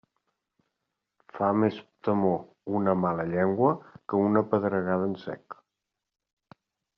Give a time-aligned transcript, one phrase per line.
[1.35, 3.75] Fa més temor una mala llengua
[4.09, 5.61] que una pedregada en sec.